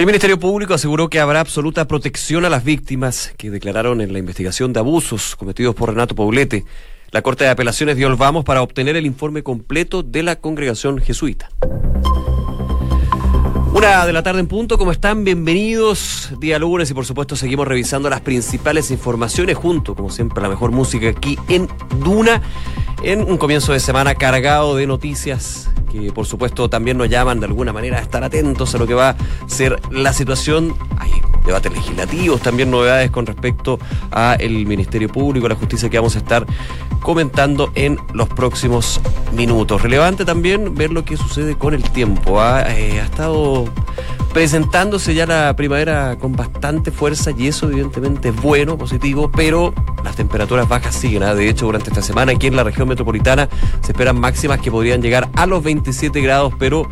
[0.00, 4.18] El Ministerio Público aseguró que habrá absoluta protección a las víctimas que declararon en la
[4.18, 6.64] investigación de abusos cometidos por Renato Paulete.
[7.10, 11.02] La Corte de Apelaciones dio el vamos para obtener el informe completo de la congregación
[11.02, 11.50] jesuita.
[13.72, 15.22] Una de la tarde en punto, ¿cómo están?
[15.22, 16.32] Bienvenidos.
[16.40, 20.72] Día lunes y por supuesto seguimos revisando las principales informaciones junto, como siempre, la mejor
[20.72, 21.68] música aquí en
[22.02, 22.42] Duna,
[23.04, 27.46] en un comienzo de semana cargado de noticias que por supuesto también nos llaman de
[27.46, 29.16] alguna manera a estar atentos a lo que va a
[29.46, 30.74] ser la situación.
[30.98, 31.10] Hay
[31.44, 33.78] debates legislativos, también novedades con respecto
[34.10, 36.46] a el Ministerio Público, la justicia que vamos a estar
[37.00, 39.00] comentando en los próximos
[39.32, 39.82] minutos.
[39.82, 42.40] Relevante también ver lo que sucede con el tiempo.
[42.40, 43.59] Ha, eh, ha estado
[44.32, 49.74] presentándose ya la primavera con bastante fuerza y eso evidentemente es bueno, positivo, pero
[50.04, 51.22] las temperaturas bajas siguen.
[51.22, 51.34] ¿ah?
[51.34, 53.48] De hecho, durante esta semana aquí en la región metropolitana
[53.82, 56.88] se esperan máximas que podrían llegar a los 27 grados, pero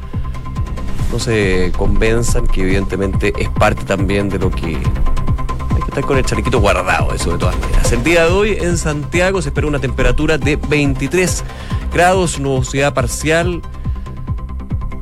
[1.13, 6.19] no se convenzan que evidentemente es parte también de lo que hay que estar con
[6.19, 7.91] el chalequito guardado, eso de todas maneras.
[7.93, 11.45] El día de hoy en Santiago se espera una temperatura de 23
[11.93, 13.63] grados, nubosidad parcial.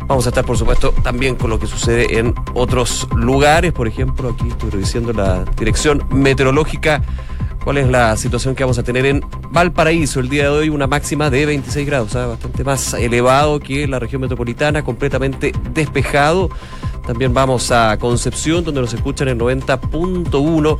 [0.06, 3.72] Vamos a estar, por supuesto, también con lo que sucede en otros lugares.
[3.72, 7.02] Por ejemplo, aquí estoy revisando la dirección meteorológica.
[7.64, 10.20] ¿Cuál es la situación que vamos a tener en Valparaíso?
[10.20, 12.28] El día de hoy una máxima de 26 grados, ¿sabes?
[12.28, 16.50] bastante más elevado que la región metropolitana, completamente despejado.
[17.04, 20.78] También vamos a Concepción, donde nos escuchan en 90.1.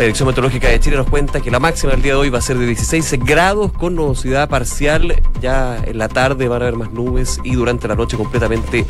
[0.00, 2.38] La Dirección Meteorológica de Chile nos cuenta que la máxima del día de hoy va
[2.38, 5.20] a ser de 16 grados con nubosidad parcial.
[5.42, 8.86] Ya en la tarde van a haber más nubes y durante la noche completamente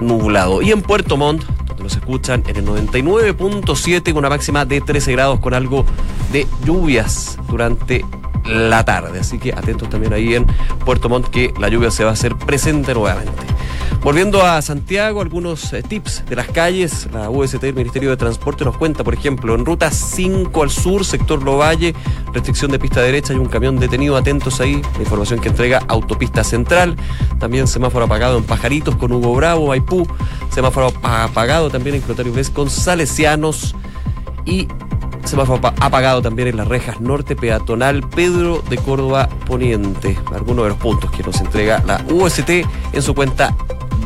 [0.00, 0.62] nublado.
[0.62, 5.12] Y en Puerto Montt, donde nos escuchan en el 99.7 con una máxima de 13
[5.12, 5.84] grados con algo
[6.32, 8.02] de lluvias durante
[8.46, 9.20] la tarde.
[9.20, 10.46] Así que atentos también ahí en
[10.86, 13.55] Puerto Montt que la lluvia se va a hacer presente nuevamente.
[14.02, 17.08] Volviendo a Santiago, algunos eh, tips de las calles.
[17.12, 21.04] La UST del Ministerio de Transporte nos cuenta, por ejemplo, en ruta 5 al sur,
[21.04, 21.94] sector Lovalle,
[22.32, 26.44] restricción de pista derecha, hay un camión detenido, atentos ahí, la información que entrega Autopista
[26.44, 26.96] Central.
[27.40, 30.06] También semáforo apagado en Pajaritos con Hugo Bravo, Maipú.
[30.50, 33.74] Semáforo apagado también en Clotario Vélez con Salesianos.
[34.44, 34.68] Y
[35.24, 40.16] semáforo apagado también en las rejas norte peatonal Pedro de Córdoba Poniente.
[40.32, 42.50] Algunos de los puntos que nos entrega la UST
[42.92, 43.54] en su cuenta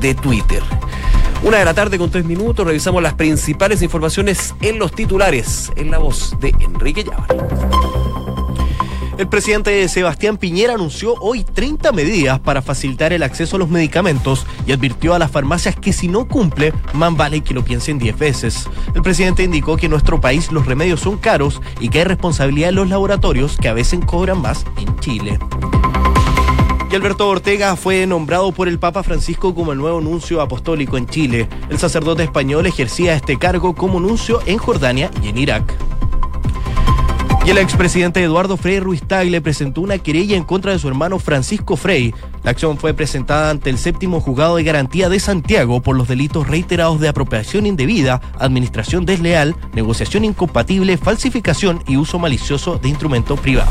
[0.01, 0.63] de Twitter.
[1.43, 5.91] Una de la tarde con tres minutos, revisamos las principales informaciones en los titulares, en
[5.91, 7.29] la voz de Enrique Llávar.
[9.21, 14.47] El presidente Sebastián Piñera anunció hoy 30 medidas para facilitar el acceso a los medicamentos
[14.67, 18.19] y advirtió a las farmacias que si no cumple, más vale que lo piensen 10
[18.19, 18.67] veces.
[18.95, 22.69] El presidente indicó que en nuestro país los remedios son caros y que hay responsabilidad
[22.69, 25.39] de los laboratorios que a veces cobran más en Chile.
[26.91, 31.07] Y Alberto Ortega fue nombrado por el Papa Francisco como el nuevo nuncio apostólico en
[31.07, 31.49] Chile.
[31.69, 35.73] El sacerdote español ejercía este cargo como nuncio en Jordania y en Irak.
[37.47, 41.21] Y el expresidente Eduardo Frei Ruiz Tagle presentó una querella en contra de su hermano
[41.21, 42.13] Francisco Frei.
[42.43, 46.49] La acción fue presentada ante el séptimo juzgado de garantía de Santiago por los delitos
[46.49, 53.71] reiterados de apropiación indebida, administración desleal, negociación incompatible, falsificación y uso malicioso de instrumento privado.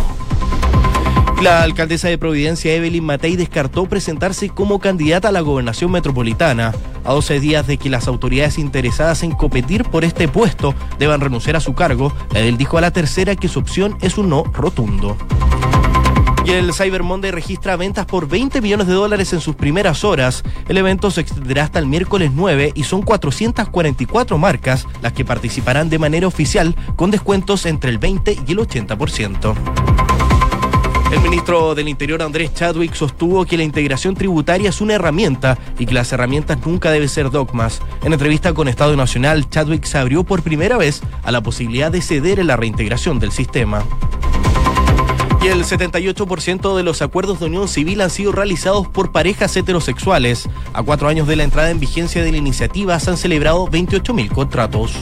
[1.41, 6.73] La alcaldesa de Providencia, Evelyn Matei, descartó presentarse como candidata a la gobernación metropolitana.
[7.05, 11.55] A 12 días de que las autoridades interesadas en competir por este puesto deban renunciar
[11.55, 15.15] a su cargo, del dijo a la tercera que su opción es un no rotundo.
[16.45, 20.43] Y el Cyber Monday registra ventas por 20 millones de dólares en sus primeras horas.
[20.67, 25.89] El evento se extenderá hasta el miércoles 9 y son 444 marcas las que participarán
[25.89, 30.08] de manera oficial con descuentos entre el 20 y el 80%.
[31.11, 35.87] El ministro del Interior Andrés Chadwick sostuvo que la integración tributaria es una herramienta y
[35.87, 37.81] que las herramientas nunca deben ser dogmas.
[38.03, 42.03] En entrevista con Estado Nacional, Chadwick se abrió por primera vez a la posibilidad de
[42.03, 43.83] ceder en la reintegración del sistema.
[45.41, 50.47] Y el 78% de los acuerdos de unión civil han sido realizados por parejas heterosexuales.
[50.73, 54.29] A cuatro años de la entrada en vigencia de la iniciativa se han celebrado 28.000
[54.29, 54.93] contratos.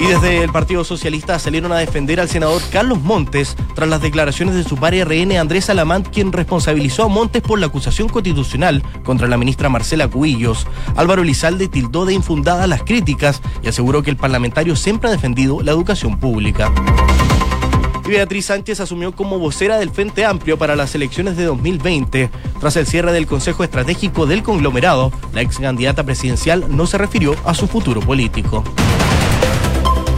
[0.00, 4.54] Y desde el Partido Socialista salieron a defender al senador Carlos Montes tras las declaraciones
[4.54, 9.28] de su par RN Andrés Alamant, quien responsabilizó a Montes por la acusación constitucional contra
[9.28, 10.66] la ministra Marcela Cubillos.
[10.96, 15.60] Álvaro Lizalde tildó de infundadas las críticas y aseguró que el parlamentario siempre ha defendido
[15.60, 16.72] la educación pública.
[18.08, 22.30] Beatriz Sánchez asumió como vocera del Frente Amplio para las elecciones de 2020.
[22.58, 27.36] Tras el cierre del Consejo Estratégico del conglomerado, la ex candidata presidencial no se refirió
[27.44, 28.64] a su futuro político.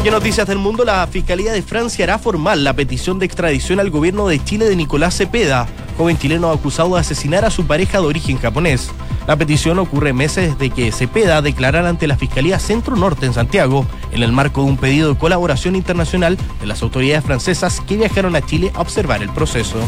[0.05, 3.79] Y en Noticias del Mundo, la Fiscalía de Francia hará formal la petición de extradición
[3.79, 5.69] al gobierno de Chile de Nicolás Cepeda.
[5.97, 8.91] joven chileno acusado de asesinar a su pareja de origen japonés.
[9.29, 13.87] La petición ocurre meses de que Cepeda declarara ante la Fiscalía Centro Norte en Santiago,
[14.11, 18.35] en el marco de un pedido de colaboración internacional de las autoridades francesas que viajaron
[18.35, 19.79] a Chile a observar el proceso.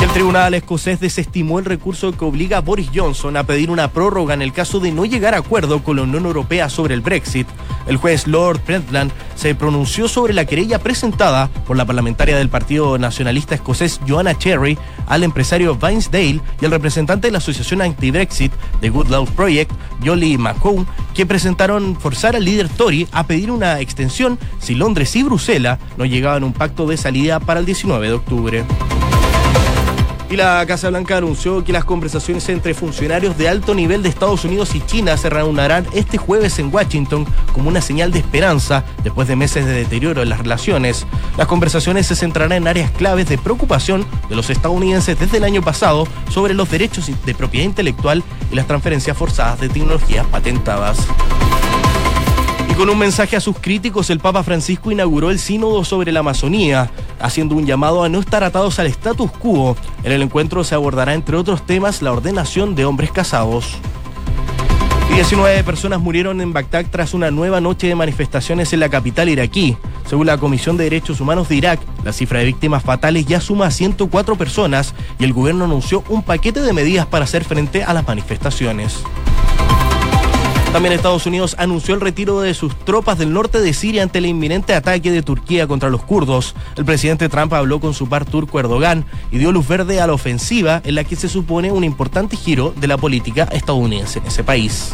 [0.00, 4.32] El tribunal escocés desestimó el recurso que obliga a Boris Johnson a pedir una prórroga
[4.32, 7.46] en el caso de no llegar a acuerdo con la Unión Europea sobre el Brexit.
[7.86, 12.96] El juez Lord Brentland se pronunció sobre la querella presentada por la parlamentaria del Partido
[12.96, 18.88] Nacionalista Escocés Joanna Cherry al empresario Vinesdale y el representante de la Asociación Anti-Brexit de
[18.88, 19.70] Good Law Project,
[20.02, 25.24] Jolly McComb, que presentaron forzar al líder Tory a pedir una extensión si Londres y
[25.24, 28.64] Bruselas no llegaban a un pacto de salida para el 19 de octubre.
[30.30, 34.44] Y la Casa Blanca anunció que las conversaciones entre funcionarios de alto nivel de Estados
[34.44, 39.26] Unidos y China se reanudarán este jueves en Washington como una señal de esperanza después
[39.26, 41.04] de meses de deterioro en las relaciones.
[41.36, 45.62] Las conversaciones se centrarán en áreas claves de preocupación de los estadounidenses desde el año
[45.62, 48.22] pasado sobre los derechos de propiedad intelectual
[48.52, 51.08] y las transferencias forzadas de tecnologías patentadas.
[52.80, 56.90] Con un mensaje a sus críticos, el Papa Francisco inauguró el sínodo sobre la Amazonía,
[57.20, 59.76] haciendo un llamado a no estar atados al status quo.
[60.02, 63.76] En el encuentro se abordará, entre otros temas, la ordenación de hombres casados.
[65.10, 69.28] Y 19 personas murieron en Bagdad tras una nueva noche de manifestaciones en la capital
[69.28, 69.76] iraquí.
[70.08, 73.66] Según la Comisión de Derechos Humanos de Irak, la cifra de víctimas fatales ya suma
[73.66, 77.92] a 104 personas y el gobierno anunció un paquete de medidas para hacer frente a
[77.92, 79.02] las manifestaciones.
[80.72, 84.26] También Estados Unidos anunció el retiro de sus tropas del norte de Siria ante el
[84.26, 86.54] inminente ataque de Turquía contra los kurdos.
[86.76, 90.12] El presidente Trump habló con su par turco Erdogan y dio luz verde a la
[90.12, 94.44] ofensiva en la que se supone un importante giro de la política estadounidense en ese
[94.44, 94.92] país.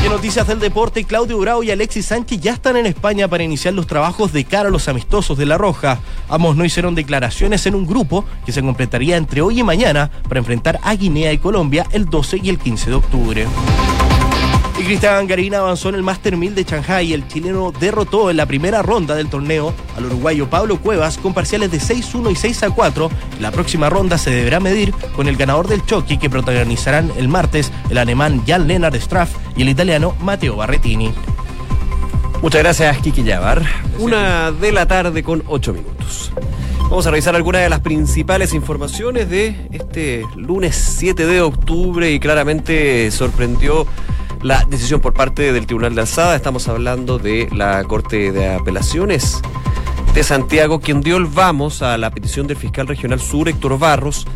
[0.00, 3.42] Y en noticias del deporte, Claudio Bravo y Alexis Sánchez ya están en España para
[3.42, 5.98] iniciar los trabajos de cara a los amistosos de La Roja.
[6.28, 10.38] Ambos no hicieron declaraciones en un grupo que se completaría entre hoy y mañana para
[10.38, 13.46] enfrentar a Guinea y Colombia el 12 y el 15 de octubre.
[14.82, 17.12] Y Cristian Garina avanzó en el Master 1000 de Shanghai.
[17.12, 21.70] El chileno derrotó en la primera ronda del torneo al uruguayo Pablo Cuevas con parciales
[21.70, 23.08] de 6-1 y 6-4.
[23.38, 27.70] La próxima ronda se deberá medir con el ganador del choque que protagonizarán el martes
[27.90, 31.14] el alemán Jan Lennart Straff y el italiano Matteo Barretini.
[32.42, 33.62] Muchas gracias, Kiki Yavar.
[34.00, 36.32] Una de la tarde con ocho minutos.
[36.90, 42.18] Vamos a revisar algunas de las principales informaciones de este lunes 7 de octubre y
[42.18, 43.86] claramente sorprendió
[44.42, 46.34] la decisión por parte del Tribunal de Alzada.
[46.34, 49.40] Estamos hablando de la Corte de Apelaciones
[50.14, 54.26] de Santiago, quien dio el vamos a la petición del fiscal regional sur, Héctor Barros,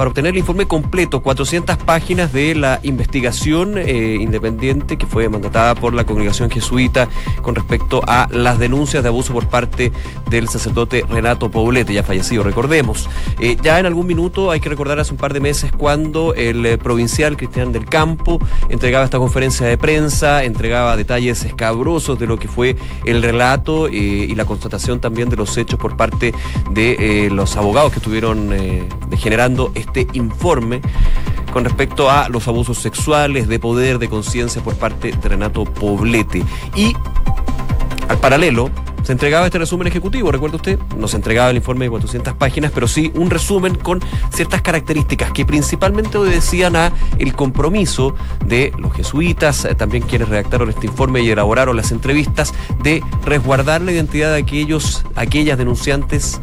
[0.00, 5.74] para obtener el informe completo, 400 páginas de la investigación eh, independiente que fue mandatada
[5.74, 7.10] por la congregación jesuita
[7.42, 9.92] con respecto a las denuncias de abuso por parte
[10.30, 13.10] del sacerdote Renato Poblete, ya fallecido, recordemos.
[13.40, 16.64] Eh, ya en algún minuto hay que recordar hace un par de meses cuando el
[16.64, 18.38] eh, provincial Cristian del Campo
[18.70, 22.74] entregaba esta conferencia de prensa, entregaba detalles escabrosos de lo que fue
[23.04, 26.32] el relato y la constatación también de los hechos por parte
[26.70, 28.50] de los abogados que estuvieron
[29.18, 30.80] generando este este informe
[31.52, 36.44] con respecto a los abusos sexuales, de poder, de conciencia por parte de Renato Poblete.
[36.76, 36.94] Y
[38.08, 38.70] al paralelo,
[39.02, 42.70] se entregaba este resumen ejecutivo, recuerda usted, no se entregaba el informe de 400 páginas,
[42.72, 44.00] pero sí un resumen con
[44.32, 48.14] ciertas características que principalmente obedecían a el compromiso
[48.44, 53.80] de los jesuitas, eh, también quienes redactaron este informe y elaboraron las entrevistas, de resguardar
[53.80, 56.40] la identidad de aquellos, aquellas denunciantes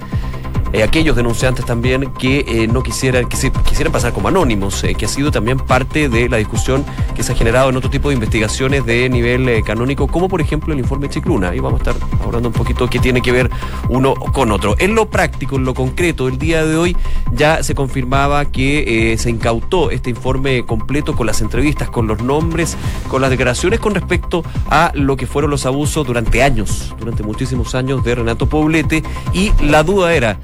[0.73, 5.05] eh, aquellos denunciantes también que eh, no quisieran, que quisieran pasar como anónimos, eh, que
[5.05, 8.15] ha sido también parte de la discusión que se ha generado en otro tipo de
[8.15, 11.55] investigaciones de nivel canónico, como por ejemplo el informe Chicluna.
[11.55, 13.49] Y vamos a estar hablando un poquito qué tiene que ver
[13.89, 14.75] uno con otro.
[14.79, 16.97] En lo práctico, en lo concreto, el día de hoy
[17.31, 22.77] ya se confirmaba que se incautó este informe completo con las entrevistas, con los nombres,
[23.07, 27.75] con las declaraciones con respecto a lo que fueron los abusos durante años, durante muchísimos
[27.75, 29.03] años de Renato Poblete.
[29.33, 30.39] Y la duda era,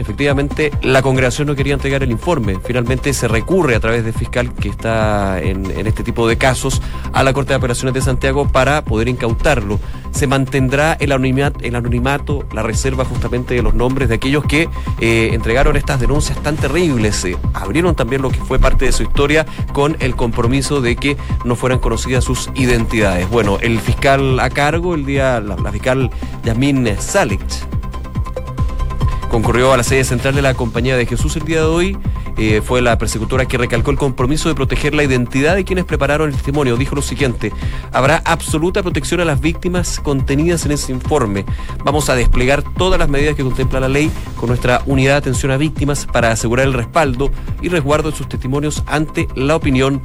[0.00, 2.58] efectivamente la congregación no quería entregar el informe.
[2.64, 7.22] Finalmente se recurre a través del fiscal que está en, este tipo de casos a
[7.22, 9.78] la Corte de Apelaciones de Santiago para poder incautarlo.
[10.10, 14.68] Se mantendrá el anonimato, el anonimato la reserva justamente de los nombres de aquellos que
[15.00, 17.26] eh, entregaron estas denuncias tan terribles.
[17.54, 21.56] abrieron también lo que fue parte de su historia con el compromiso de que no
[21.56, 23.28] fueran conocidas sus identidades.
[23.28, 26.10] Bueno, el fiscal a cargo, el día, la, fiscal
[26.44, 27.40] Yasmin Salek,
[29.30, 31.96] concurrió a la sede central de la Compañía de Jesús el día de hoy
[32.36, 36.28] eh, fue la persecutora que recalcó el compromiso de proteger la identidad de quienes prepararon
[36.28, 36.76] el testimonio.
[36.76, 37.52] Dijo lo siguiente,
[37.92, 41.44] habrá absoluta protección a las víctimas contenidas en ese informe.
[41.84, 45.52] Vamos a desplegar todas las medidas que contempla la ley con nuestra unidad de atención
[45.52, 47.30] a víctimas para asegurar el respaldo
[47.62, 50.02] y resguardo de sus testimonios ante la opinión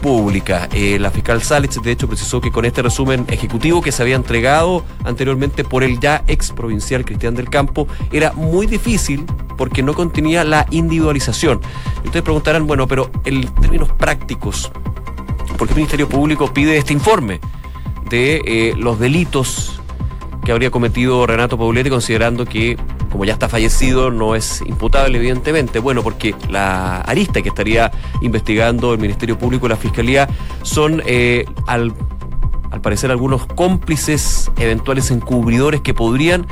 [0.00, 0.68] pública.
[0.72, 4.16] Eh, la fiscal Sález, de hecho, precisó que con este resumen ejecutivo que se había
[4.16, 9.24] entregado anteriormente por el ya ex provincial Cristian del Campo, era muy difícil
[9.56, 11.60] porque no contenía la individualización.
[12.04, 14.70] Ustedes preguntarán, bueno, pero en términos prácticos,
[15.56, 17.40] ¿por qué el Ministerio Público pide este informe
[18.08, 19.80] de eh, los delitos
[20.44, 22.78] que habría cometido Renato Paulete, considerando que
[23.10, 25.78] como ya está fallecido, no es imputable, evidentemente.
[25.78, 27.90] Bueno, porque la arista que estaría
[28.22, 30.28] investigando el Ministerio Público y la Fiscalía
[30.62, 31.92] son, eh, al,
[32.70, 36.46] al parecer, algunos cómplices, eventuales encubridores que podrían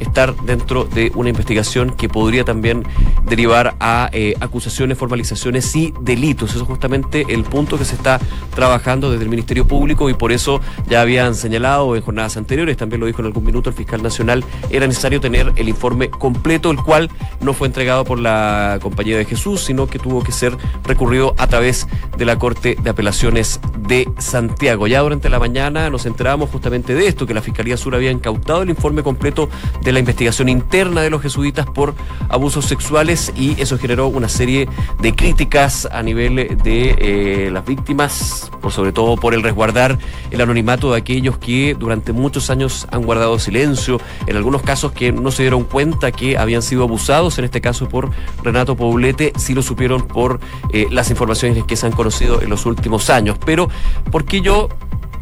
[0.00, 2.84] estar dentro de una investigación que podría también
[3.24, 6.50] derivar a eh, acusaciones, formalizaciones y delitos.
[6.50, 8.20] Eso es justamente el punto que se está
[8.54, 13.00] trabajando desde el Ministerio Público y por eso ya habían señalado en jornadas anteriores, también
[13.00, 16.78] lo dijo en algún minuto el fiscal nacional, era necesario tener el informe completo, el
[16.78, 21.34] cual no fue entregado por la Compañía de Jesús, sino que tuvo que ser recurrido
[21.38, 24.86] a través de la Corte de Apelaciones de Santiago.
[24.86, 28.62] Ya durante la mañana nos enterábamos justamente de esto, que la Fiscalía Sur había incautado
[28.62, 29.48] el informe completo
[29.82, 31.94] de la investigación interna de los jesuitas por
[32.28, 34.68] abusos sexuales y eso generó una serie
[35.00, 39.98] de críticas a nivel de eh, las víctimas, por sobre todo por el resguardar
[40.30, 45.12] el anonimato de aquellos que durante muchos años han guardado silencio, en algunos casos que
[45.12, 48.10] no se dieron cuenta que habían sido abusados, en este caso por
[48.42, 50.40] Renato Poblete, sí lo supieron por
[50.72, 53.36] eh, las informaciones que se han conocido en los últimos años.
[53.44, 53.68] Pero,
[54.10, 54.68] ¿por qué yo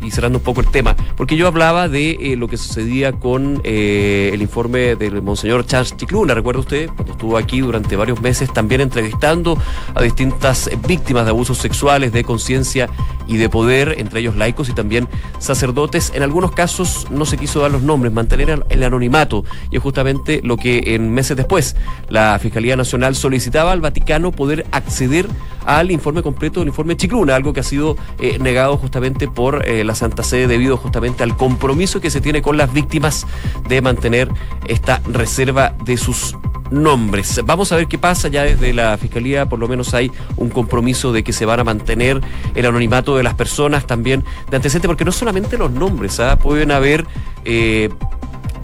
[0.02, 3.60] y cerrando un poco el tema, porque yo hablaba de eh, lo que sucedía con
[3.64, 8.52] eh, el informe del Monseñor Charles Chicluna, recuerda usted, cuando estuvo aquí durante varios meses
[8.52, 9.58] también entrevistando
[9.94, 12.88] a distintas víctimas de abusos sexuales, de conciencia
[13.28, 15.08] y de poder, entre ellos laicos y también
[15.38, 16.10] sacerdotes.
[16.14, 20.40] En algunos casos no se quiso dar los nombres, mantener el anonimato, y es justamente
[20.42, 21.76] lo que en meses después
[22.08, 25.26] la Fiscalía Nacional solicitaba al Vaticano poder acceder
[25.64, 29.94] al informe completo del informe Chicluna, algo que ha sido eh, negado justamente por la
[29.94, 33.26] Santa Sede debido justamente al compromiso que se tiene con las víctimas
[33.68, 34.30] de mantener
[34.66, 36.34] esta reserva de sus
[36.70, 37.40] nombres.
[37.44, 38.28] Vamos a ver qué pasa.
[38.28, 41.64] Ya desde la Fiscalía por lo menos hay un compromiso de que se van a
[41.64, 42.20] mantener
[42.54, 46.38] el anonimato de las personas también de antecedente, porque no solamente los nombres, ¿ah?
[46.38, 47.06] pueden haber...
[47.44, 47.88] Eh,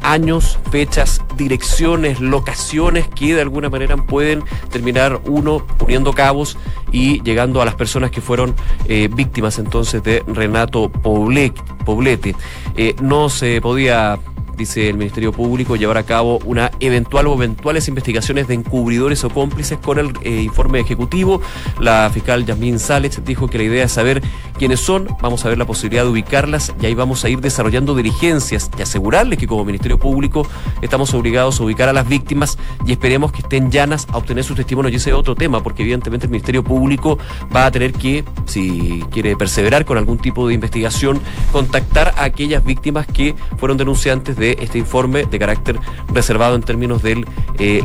[0.05, 6.59] años, fechas, direcciones, locaciones que de alguna manera pueden terminar uno poniendo cabos
[6.93, 8.55] y llegando a las personas que fueron
[8.87, 12.37] eh, víctimas entonces de Renato Poblete.
[12.77, 14.19] Eh, no se podía
[14.57, 19.31] dice el Ministerio Público, llevar a cabo una eventual o eventuales investigaciones de encubridores o
[19.31, 21.41] cómplices con el eh, informe ejecutivo.
[21.81, 24.23] La fiscal Yasmín Sález dijo que la idea es saber
[24.59, 27.95] quiénes son, vamos a ver la posibilidad de ubicarlas y ahí vamos a ir desarrollando
[27.95, 30.47] diligencias y asegurarles que como Ministerio Público
[30.83, 34.57] estamos obligados a ubicar a las víctimas y esperemos que estén llanas a obtener sus
[34.57, 34.93] testimonios.
[34.93, 37.19] Y ese es otro tema, porque evidentemente el Ministerio Público
[37.55, 41.21] va a tener que, si quiere perseverar con algún tipo de investigación,
[41.53, 45.79] contactar a aquellas víctimas que fueron denunciantes de de este informe de carácter
[46.13, 47.27] reservado en términos del
[47.59, 47.83] eh,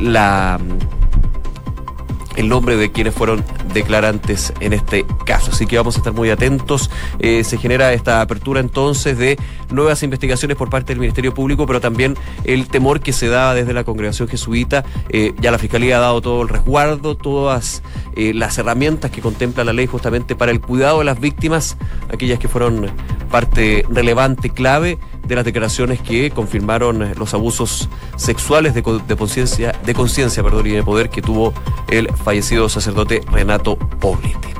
[2.36, 5.52] el nombre de quienes fueron declarantes en este caso.
[5.52, 6.90] Así que vamos a estar muy atentos.
[7.20, 9.38] Eh, se genera esta apertura entonces de
[9.72, 13.74] nuevas investigaciones por parte del Ministerio Público, pero también el temor que se da desde
[13.74, 14.86] la congregación jesuita.
[15.10, 17.84] Eh, ya la Fiscalía ha dado todo el resguardo, todas
[18.16, 21.78] las herramientas que contempla la ley justamente para el cuidado de las víctimas,
[22.12, 22.92] aquellas que fueron
[23.32, 24.98] parte relevante, clave
[25.28, 30.84] de las declaraciones que confirmaron los abusos sexuales de, conciencia de conciencia perdón, y de
[30.84, 31.54] poder que tuvo
[31.90, 34.54] el fallecido sacerdote Renato Poblete.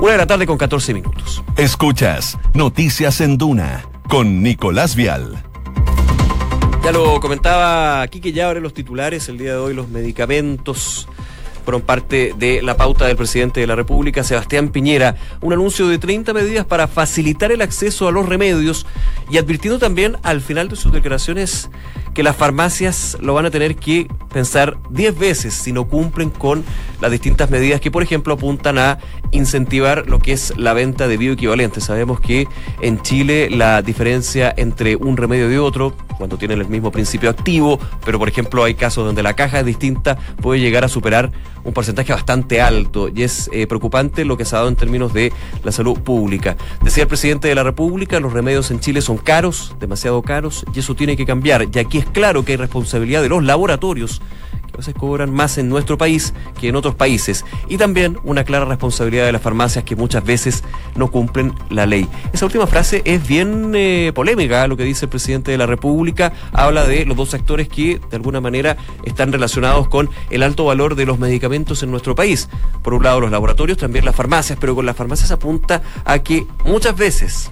[0.00, 1.42] Una de la tarde con 14 minutos.
[1.56, 5.42] Escuchas Noticias en Duna con Nicolás Vial.
[6.84, 11.08] Ya lo comentaba aquí que ya ahora los titulares, el día de hoy los medicamentos
[11.66, 15.98] fueron parte de la pauta del presidente de la República, Sebastián Piñera, un anuncio de
[15.98, 18.86] 30 medidas para facilitar el acceso a los remedios
[19.28, 21.68] y advirtiendo también al final de sus declaraciones
[22.14, 26.64] que las farmacias lo van a tener que pensar 10 veces si no cumplen con
[27.00, 28.98] las distintas medidas que, por ejemplo, apuntan a
[29.32, 31.84] incentivar lo que es la venta de bioequivalentes.
[31.84, 32.48] Sabemos que
[32.80, 37.78] en Chile la diferencia entre un remedio y otro, cuando tienen el mismo principio activo,
[38.04, 41.32] pero por ejemplo hay casos donde la caja es distinta, puede llegar a superar
[41.66, 45.12] un porcentaje bastante alto y es eh, preocupante lo que se ha dado en términos
[45.12, 45.32] de
[45.64, 46.56] la salud pública.
[46.82, 50.78] Decía el presidente de la República, los remedios en Chile son caros, demasiado caros, y
[50.78, 51.66] eso tiene que cambiar.
[51.72, 54.22] Y aquí es claro que hay responsabilidad de los laboratorios
[54.66, 57.44] que a veces cobran más en nuestro país que en otros países.
[57.68, 62.08] Y también una clara responsabilidad de las farmacias que muchas veces no cumplen la ley.
[62.32, 66.32] Esa última frase es bien eh, polémica, lo que dice el presidente de la República.
[66.52, 70.94] Habla de los dos actores que de alguna manera están relacionados con el alto valor
[70.94, 72.48] de los medicamentos en nuestro país.
[72.82, 76.46] Por un lado los laboratorios, también las farmacias, pero con las farmacias apunta a que
[76.64, 77.50] muchas veces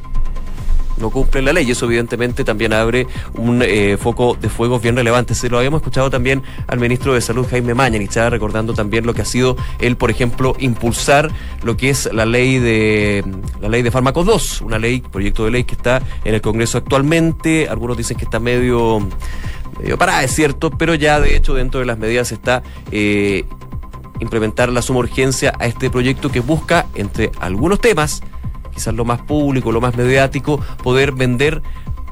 [0.98, 1.66] no cumplen la ley.
[1.68, 5.34] Y eso evidentemente también abre un eh, foco de fuego bien relevante.
[5.34, 7.74] Se lo habíamos escuchado también al ministro de Salud, Jaime
[8.04, 11.30] estaba recordando también lo que ha sido él, por ejemplo, impulsar
[11.62, 13.24] lo que es la ley de
[13.60, 16.78] la ley de fármacos 2, una ley, proyecto de ley que está en el Congreso
[16.78, 17.68] actualmente.
[17.68, 19.06] Algunos dicen que está medio,
[19.80, 23.44] medio parada, es cierto, pero ya de hecho dentro de las medidas está eh,
[24.20, 28.22] implementar la suma urgencia a este proyecto que busca, entre algunos temas,
[28.74, 31.62] quizás lo más público, lo más mediático, poder vender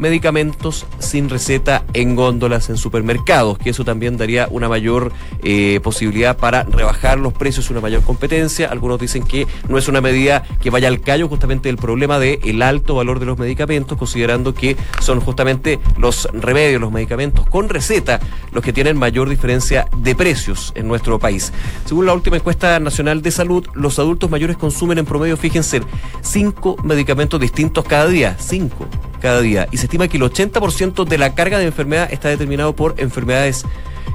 [0.02, 5.12] medicamentos sin receta en góndolas en supermercados, que eso también daría una mayor
[5.44, 8.68] eh, posibilidad para rebajar los precios, una mayor competencia.
[8.68, 12.40] Algunos dicen que no es una medida que vaya al callo justamente del problema del
[12.42, 17.68] el alto valor de los medicamentos, considerando que son justamente los remedios, los medicamentos con
[17.68, 18.18] receta,
[18.50, 21.52] los que tienen mayor diferencia de precios en nuestro país.
[21.84, 25.80] Según la última encuesta nacional de salud, los adultos mayores consumen en promedio, fíjense,
[26.22, 28.36] cinco medicamentos distintos cada día.
[28.40, 28.88] Cinco
[29.22, 29.68] cada día.
[29.70, 33.64] Y se estima que el 80% de la carga de enfermedad está determinado por enfermedades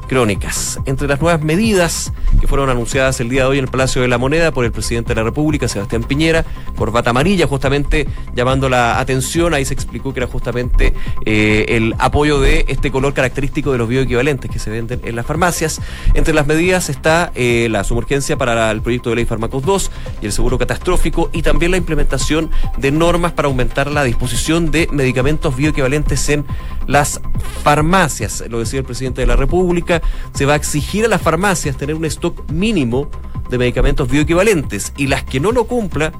[0.08, 0.80] crónicas.
[0.86, 4.08] Entre las nuevas medidas que fueron anunciadas el día de hoy en el Palacio de
[4.08, 6.46] la Moneda por el presidente de la República, Sebastián Piñera,
[6.76, 10.94] corbata amarilla, justamente llamando la atención, ahí se explicó que era justamente
[11.26, 15.26] eh, el apoyo de este color característico de los bioequivalentes que se venden en las
[15.26, 15.82] farmacias.
[16.14, 20.26] Entre las medidas está eh, la sumergencia para el proyecto de ley Fármacos 2 y
[20.28, 25.56] el seguro catastrófico y también la implementación de normas para aumentar la disposición de medicamentos
[25.56, 26.46] bioequivalentes en
[26.88, 27.20] las
[27.64, 28.44] farmacias.
[28.50, 29.97] Lo decía el presidente de la República
[30.34, 33.10] se va a exigir a las farmacias tener un stock mínimo
[33.50, 36.14] de medicamentos bioequivalentes y las que no lo cumpla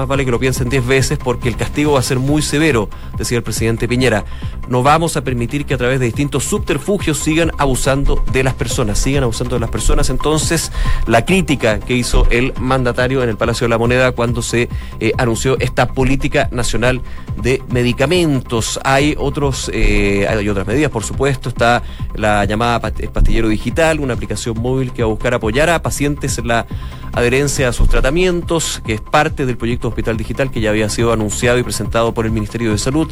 [0.00, 2.88] más vale que lo piensen 10 veces porque el castigo va a ser muy severo,
[3.18, 4.24] decía el presidente Piñera.
[4.68, 8.98] No vamos a permitir que a través de distintos subterfugios sigan abusando de las personas,
[8.98, 10.08] sigan abusando de las personas.
[10.08, 10.72] Entonces,
[11.06, 15.12] la crítica que hizo el mandatario en el Palacio de la Moneda cuando se eh,
[15.18, 17.02] anunció esta política nacional
[17.36, 18.80] de medicamentos.
[18.84, 21.50] Hay otros, eh, hay otras medidas, por supuesto.
[21.50, 21.82] Está
[22.14, 26.48] la llamada pastillero digital, una aplicación móvil que va a buscar apoyar a pacientes en
[26.48, 26.66] la
[27.12, 31.12] adherencia a sus tratamientos, que es parte del proyecto Hospital Digital que ya había sido
[31.12, 33.08] anunciado y presentado por el Ministerio de Salud.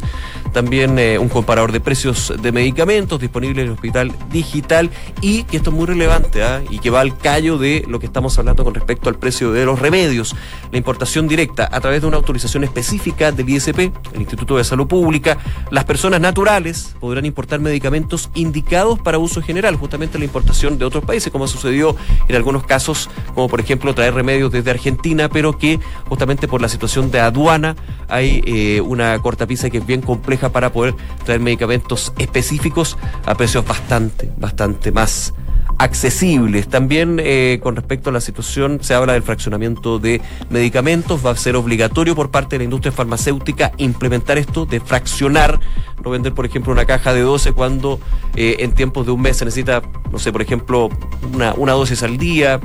[0.53, 4.89] También eh, un comparador de precios de medicamentos disponible en el Hospital Digital
[5.21, 6.61] y que esto es muy relevante ¿ah?
[6.69, 9.65] y que va al callo de lo que estamos hablando con respecto al precio de
[9.65, 10.35] los remedios.
[10.71, 13.79] La importación directa a través de una autorización específica del ISP,
[14.13, 15.37] el Instituto de Salud Pública,
[15.71, 21.03] las personas naturales podrán importar medicamentos indicados para uso general, justamente la importación de otros
[21.03, 21.95] países, como sucedió
[22.27, 26.69] en algunos casos, como por ejemplo traer remedios desde Argentina, pero que justamente por la
[26.69, 27.75] situación de aduana.
[28.07, 30.95] Hay eh, una cortapisa que es bien compleja para poder
[31.25, 35.33] traer medicamentos específicos a precios bastante, bastante más
[35.77, 36.67] accesibles.
[36.67, 41.25] También eh, con respecto a la situación se habla del fraccionamiento de medicamentos.
[41.25, 45.59] Va a ser obligatorio por parte de la industria farmacéutica implementar esto de fraccionar,
[46.03, 47.99] no vender por ejemplo una caja de 12 cuando
[48.35, 50.89] eh, en tiempos de un mes se necesita, no sé, por ejemplo,
[51.33, 52.59] una, una dosis al día,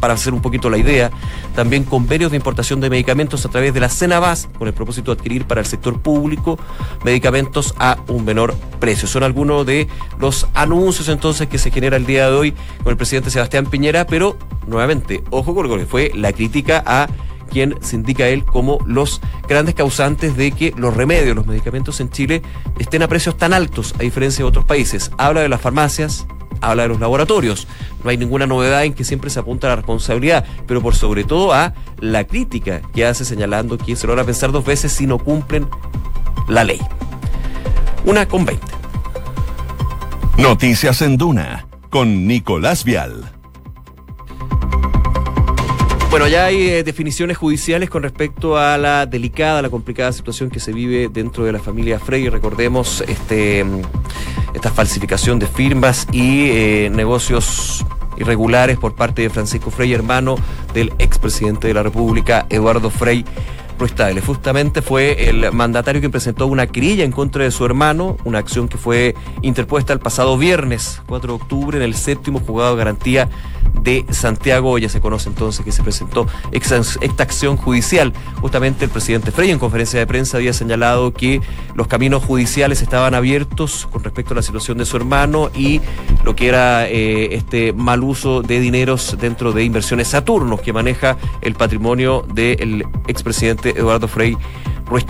[0.00, 1.10] para hacer un poquito la idea.
[1.54, 5.20] También convenios de importación de medicamentos a través de la Cenabas con el propósito de
[5.20, 6.58] adquirir para el sector público
[7.04, 9.08] medicamentos a un menor precio.
[9.08, 12.47] Son algunos de los anuncios entonces que se genera el día de hoy
[12.82, 17.08] con el presidente Sebastián Piñera, pero nuevamente, ojo con lo que fue la crítica a
[17.48, 22.10] quien se indica él como los grandes causantes de que los remedios, los medicamentos en
[22.10, 22.42] Chile
[22.78, 25.10] estén a precios tan altos a diferencia de otros países.
[25.18, 26.26] Habla de las farmacias,
[26.60, 27.66] habla de los laboratorios.
[28.04, 31.52] No hay ninguna novedad en que siempre se apunta la responsabilidad, pero por sobre todo
[31.52, 35.06] a la crítica que hace señalando que se lo van a pensar dos veces si
[35.06, 35.68] no cumplen
[36.48, 36.80] la ley.
[38.04, 38.66] Una con veinte.
[40.36, 43.32] Noticias en Duna con Nicolás Vial.
[46.10, 50.58] Bueno, ya hay eh, definiciones judiciales con respecto a la delicada, la complicada situación que
[50.58, 52.28] se vive dentro de la familia Frey.
[52.30, 53.64] Recordemos este,
[54.54, 57.84] esta falsificación de firmas y eh, negocios
[58.16, 60.36] irregulares por parte de Francisco Frey, hermano
[60.72, 63.24] del expresidente de la República, Eduardo Frey
[63.78, 68.68] Justamente fue el mandatario que presentó una querella en contra de su hermano, una acción
[68.68, 73.28] que fue interpuesta el pasado viernes 4 de octubre en el séptimo juzgado de garantía
[73.82, 74.78] de Santiago.
[74.78, 78.12] Ya se conoce entonces que se presentó esta acción judicial.
[78.40, 81.40] Justamente el presidente Frey en conferencia de prensa había señalado que
[81.74, 85.80] los caminos judiciales estaban abiertos con respecto a la situación de su hermano y
[86.24, 91.16] lo que era eh, este mal uso de dineros dentro de inversiones Saturnos que maneja
[91.42, 94.36] el patrimonio del expresidente Eduardo Frei
[94.88, 95.04] Ruiz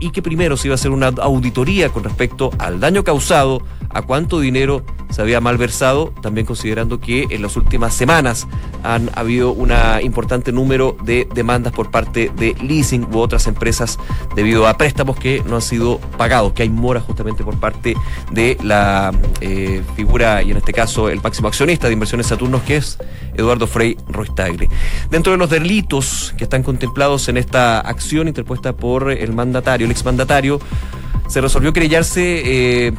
[0.00, 4.02] y que primero se iba a hacer una auditoría con respecto al daño causado, a
[4.02, 8.46] cuánto dinero se había malversado, también considerando que en las últimas semanas
[8.82, 13.98] han habido un importante número de demandas por parte de leasing u otras empresas
[14.34, 17.94] debido a préstamos que no han sido pagados, que hay mora justamente por parte
[18.30, 22.76] de la eh, figura y en este caso el máximo accionista de Inversiones Saturnos, que
[22.76, 22.98] es
[23.34, 24.30] Eduardo Frei Ruiz
[25.10, 29.90] Dentro de los delitos que están contemplados en esta acción interpuesta por el mandatario, el
[29.90, 30.60] exmandatario,
[31.28, 32.92] se resolvió querellarse eh,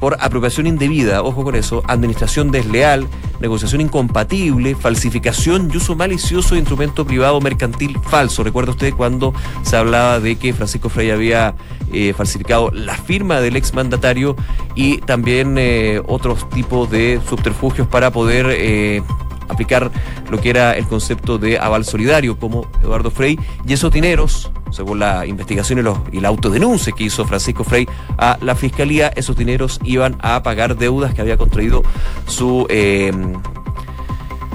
[0.00, 3.06] por apropiación indebida, ojo con eso, administración desleal,
[3.40, 8.44] negociación incompatible, falsificación y uso malicioso de instrumento privado mercantil falso.
[8.44, 9.32] Recuerda usted cuando
[9.62, 11.54] se hablaba de que Francisco Frey había
[11.92, 14.36] eh, falsificado la firma del exmandatario
[14.74, 19.02] y también eh, otros tipos de subterfugios para poder
[19.48, 19.90] aplicar
[20.30, 24.98] lo que era el concepto de aval solidario como Eduardo Frey y esos dineros, según
[25.00, 29.80] la investigación y, los, la autodenuncia que hizo Francisco Frey a la fiscalía, esos dineros
[29.84, 31.82] iban a pagar deudas que había contraído
[32.26, 33.12] su eh,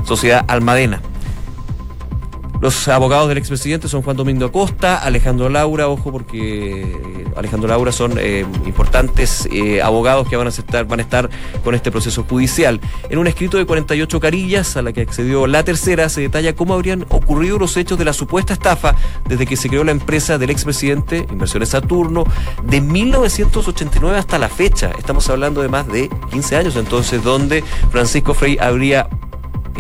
[0.04, 1.02] sociedad Almadena.
[2.62, 7.94] Los abogados del expresidente son Juan Domingo Acosta, Alejandro Laura, ojo porque eh, Alejandro Laura
[7.94, 11.30] son eh, importantes eh, abogados que van a, estar, van a estar
[11.64, 12.82] con este proceso judicial.
[13.10, 16.74] En un escrito de 48 carillas a la que accedió la tercera se detalla cómo
[16.74, 18.94] habrían ocurrido los hechos de la supuesta estafa
[19.26, 22.26] desde que se creó la empresa del expresidente, Inversiones Saturno,
[22.64, 24.92] de 1989 hasta la fecha.
[24.98, 29.08] Estamos hablando de más de 15 años entonces, donde Francisco Frey habría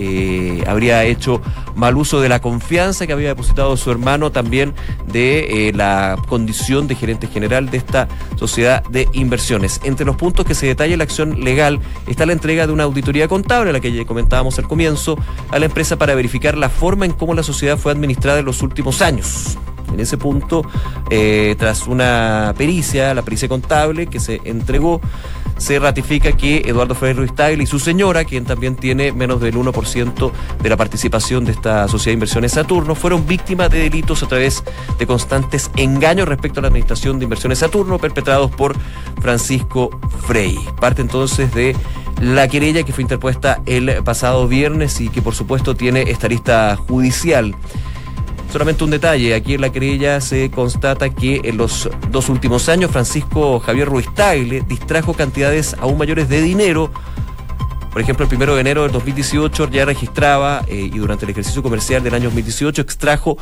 [0.01, 1.41] eh, habría hecho
[1.75, 4.73] mal uso de la confianza que había depositado su hermano, también
[5.11, 8.07] de eh, la condición de gerente general de esta
[8.37, 9.81] sociedad de inversiones.
[9.83, 13.27] Entre los puntos que se detalla la acción legal está la entrega de una auditoría
[13.27, 15.17] contable, la que comentábamos al comienzo,
[15.51, 18.61] a la empresa para verificar la forma en cómo la sociedad fue administrada en los
[18.61, 19.57] últimos años.
[19.93, 20.63] En ese punto,
[21.09, 25.01] eh, tras una pericia, la pericia contable que se entregó,
[25.59, 30.31] se ratifica que Eduardo Ferrer Ruiz y su señora, quien también tiene menos del 1%
[30.61, 34.63] de la participación de esta sociedad de inversiones Saturno, fueron víctimas de delitos a través
[34.97, 38.75] de constantes engaños respecto a la administración de inversiones Saturno perpetrados por
[39.21, 39.91] Francisco
[40.25, 40.57] Frey.
[40.79, 41.75] Parte entonces de
[42.21, 46.75] la querella que fue interpuesta el pasado viernes y que por supuesto tiene esta lista
[46.75, 47.55] judicial.
[48.51, 52.89] Solamente un detalle, aquí en la querella se constata que en los dos últimos años
[52.89, 56.91] Francisco Javier Ruiz Tagle distrajo cantidades aún mayores de dinero
[57.91, 61.63] por ejemplo, el primero de enero del 2018 ya registraba eh, y durante el ejercicio
[61.63, 63.37] comercial del año 2018 extrajo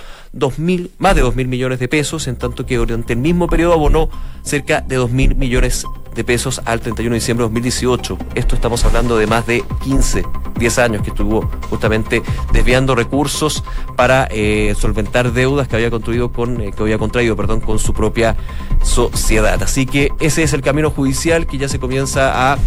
[0.98, 4.10] más de 2.000 millones de pesos, en tanto que durante el mismo periodo abonó
[4.44, 8.18] cerca de 2.000 millones de pesos al 31 de diciembre de 2018.
[8.36, 10.24] Esto estamos hablando de más de 15,
[10.58, 13.64] 10 años que estuvo justamente desviando recursos
[13.96, 18.36] para eh, solventar deudas que había construido con, eh, que había contraído, con su propia
[18.84, 19.62] sociedad.
[19.62, 22.58] Así que ese es el camino judicial que ya se comienza a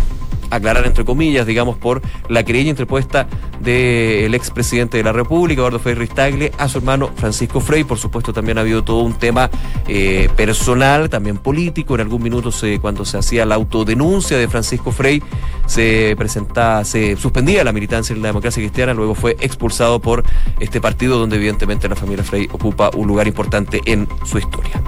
[0.51, 3.27] aclarar entre comillas, digamos, por la querella interpuesta
[3.61, 7.85] del expresidente de la República, Eduardo Frei Tagle, a su hermano Francisco Frey.
[7.85, 9.51] Por supuesto, también ha habido todo un tema
[9.89, 11.95] eh, personal, también político.
[11.95, 15.23] En algún minuto, cuando se hacía la autodenuncia de Francisco Frey,
[15.67, 20.25] se presentaba, se suspendía la militancia en la democracia cristiana, luego fue expulsado por
[20.59, 24.83] este partido, donde evidentemente la familia Frey ocupa un lugar importante en su historia.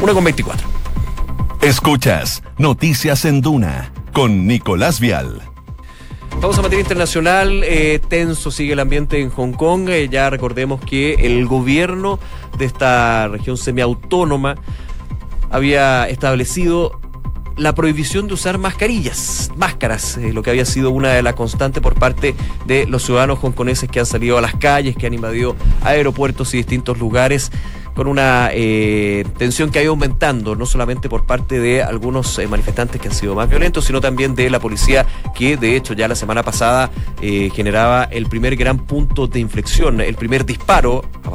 [0.00, 0.79] Una con 24.
[1.62, 5.42] Escuchas Noticias en Duna con Nicolás Vial.
[6.40, 7.62] Vamos a materia internacional.
[7.64, 9.90] Eh, tenso sigue el ambiente en Hong Kong.
[9.90, 12.18] Eh, ya recordemos que el gobierno
[12.56, 14.54] de esta región semiautónoma
[15.50, 16.98] había establecido
[17.58, 21.82] la prohibición de usar mascarillas, máscaras, eh, lo que había sido una de las constantes
[21.82, 25.54] por parte de los ciudadanos hongkoneses que han salido a las calles, que han invadido
[25.82, 27.52] aeropuertos y distintos lugares
[28.00, 32.46] con una eh, tensión que ha ido aumentando, no solamente por parte de algunos eh,
[32.46, 36.08] manifestantes que han sido más violentos, sino también de la policía que de hecho ya
[36.08, 36.88] la semana pasada
[37.20, 41.28] eh, generaba el primer gran punto de inflexión, el primer disparo a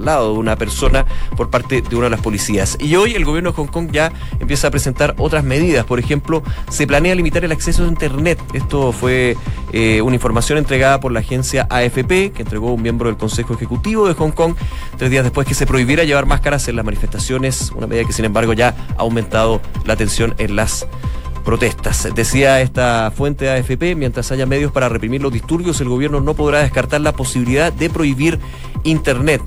[0.00, 2.76] al lado de una persona por parte de una de las policías.
[2.80, 5.84] Y hoy el gobierno de Hong Kong ya empieza a presentar otras medidas.
[5.84, 8.40] Por ejemplo, se planea limitar el acceso a Internet.
[8.52, 9.36] Esto fue
[9.72, 14.08] eh, una información entregada por la agencia AFP, que entregó un miembro del Consejo Ejecutivo
[14.08, 14.54] de Hong Kong,
[14.96, 18.24] tres días después que se prohibiera llevar máscaras en las manifestaciones, una medida que sin
[18.24, 20.86] embargo ya ha aumentado la tensión en las
[21.44, 22.08] protestas.
[22.14, 26.60] Decía esta fuente AFP, mientras haya medios para reprimir los disturbios, el gobierno no podrá
[26.60, 28.38] descartar la posibilidad de prohibir
[28.84, 29.42] Internet.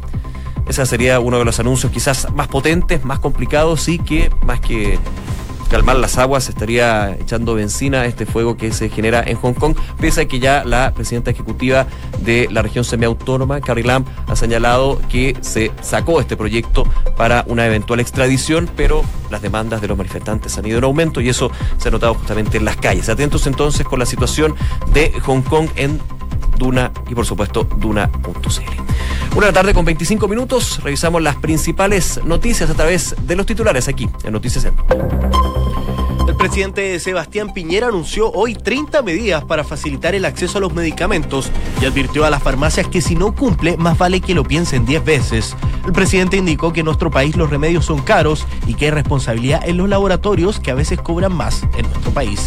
[0.68, 4.98] Ese sería uno de los anuncios quizás más potentes, más complicados y que más que
[5.74, 9.76] calmar las aguas estaría echando benzina a este fuego que se genera en Hong Kong,
[10.00, 11.88] pese a que ya la presidenta ejecutiva
[12.20, 16.84] de la región semiautónoma, Carrie Lam, ha señalado que se sacó este proyecto
[17.18, 21.30] para una eventual extradición, pero las demandas de los manifestantes han ido en aumento y
[21.30, 23.10] eso se ha notado justamente en las calles.
[23.10, 24.54] Atentos entonces con la situación
[24.94, 26.00] de Hong Kong en
[26.58, 29.36] Duna y por supuesto Duna.cl.
[29.36, 34.08] Una tarde con 25 minutos, revisamos las principales noticias a través de los titulares aquí
[34.24, 34.86] en Noticias Centro.
[36.28, 41.50] El presidente Sebastián Piñera anunció hoy 30 medidas para facilitar el acceso a los medicamentos
[41.82, 45.04] y advirtió a las farmacias que si no cumple, más vale que lo piensen 10
[45.04, 45.56] veces.
[45.86, 49.68] El presidente indicó que en nuestro país los remedios son caros y que hay responsabilidad
[49.68, 52.46] en los laboratorios que a veces cobran más en nuestro país.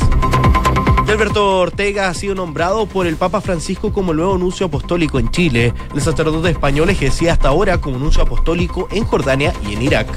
[1.12, 5.30] Alberto Ortega ha sido nombrado por el Papa Francisco como el nuevo nuncio apostólico en
[5.30, 5.72] Chile.
[5.94, 10.08] El sacerdote español ejercía hasta ahora como nuncio apostólico en Jordania y en Irak.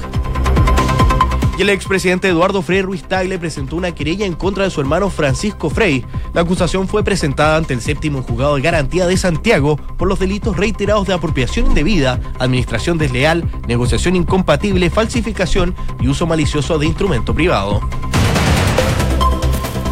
[1.56, 5.10] Y el expresidente Eduardo Frei Ruiz Tagle presentó una querella en contra de su hermano
[5.10, 6.04] Francisco Frei.
[6.34, 10.56] La acusación fue presentada ante el séptimo juzgado de garantía de Santiago por los delitos
[10.56, 17.80] reiterados de apropiación indebida, administración desleal, negociación incompatible, falsificación y uso malicioso de instrumento privado.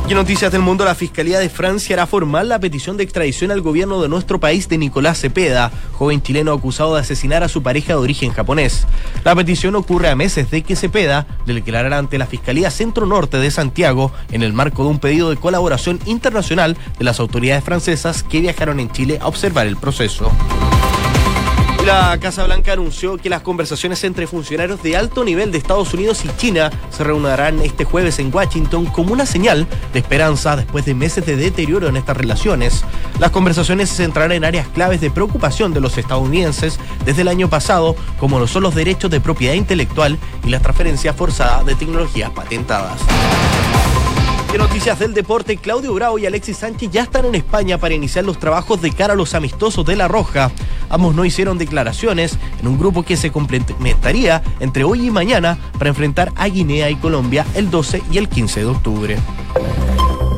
[0.09, 3.61] En Noticias del Mundo, la Fiscalía de Francia hará formal la petición de extradición al
[3.61, 7.89] gobierno de nuestro país de Nicolás Cepeda, joven chileno acusado de asesinar a su pareja
[7.89, 8.87] de origen japonés.
[9.23, 13.51] La petición ocurre a meses de que Cepeda declarara ante la Fiscalía Centro Norte de
[13.51, 18.41] Santiago en el marco de un pedido de colaboración internacional de las autoridades francesas que
[18.41, 20.33] viajaron en Chile a observar el proceso.
[21.89, 26.23] La Casa Blanca anunció que las conversaciones entre funcionarios de alto nivel de Estados Unidos
[26.23, 30.95] y China se reunirán este jueves en Washington como una señal de esperanza después de
[30.95, 32.85] meses de deterioro en estas relaciones.
[33.19, 37.49] Las conversaciones se centrarán en áreas claves de preocupación de los estadounidenses desde el año
[37.49, 42.31] pasado, como lo son los derechos de propiedad intelectual y la transferencia forzada de tecnologías
[42.33, 43.01] patentadas.
[44.57, 48.39] Noticias del deporte, Claudio Bravo y Alexis Sánchez ya están en España para iniciar los
[48.39, 50.51] trabajos de cara a los amistosos de La Roja.
[50.89, 55.91] Ambos no hicieron declaraciones en un grupo que se complementaría entre hoy y mañana para
[55.91, 59.17] enfrentar a Guinea y Colombia el 12 y el 15 de octubre.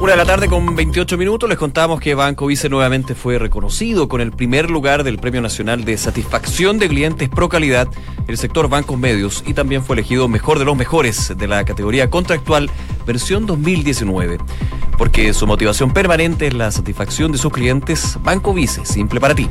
[0.01, 4.09] Una de la tarde con 28 minutos les contamos que Banco Vice nuevamente fue reconocido
[4.09, 7.87] con el primer lugar del Premio Nacional de Satisfacción de Clientes Pro Calidad
[8.27, 12.09] el sector bancos medios y también fue elegido mejor de los mejores de la categoría
[12.09, 12.71] contractual
[13.07, 14.39] versión 2019.
[14.97, 19.51] Porque su motivación permanente es la satisfacción de sus clientes, Banco Vice, simple para ti.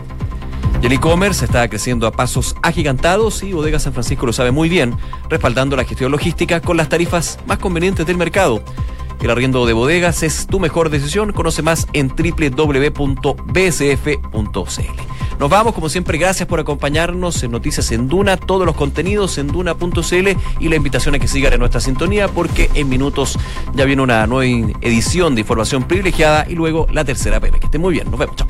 [0.81, 4.67] Y el e-commerce está creciendo a pasos agigantados y Bodega San Francisco lo sabe muy
[4.67, 4.97] bien,
[5.29, 8.63] respaldando la gestión logística con las tarifas más convenientes del mercado.
[9.21, 11.31] El arriendo de bodegas es tu mejor decisión.
[11.31, 13.41] Conoce más en www.bsf.cl.
[15.39, 19.47] Nos vamos, como siempre, gracias por acompañarnos en Noticias en Duna, todos los contenidos en
[19.47, 23.37] duna.cl y la invitación a que sigan en nuestra sintonía porque en minutos
[23.73, 27.59] ya viene una nueva edición de información privilegiada y luego la tercera PM.
[27.59, 28.47] Que esté muy bien, nos vemos, chao.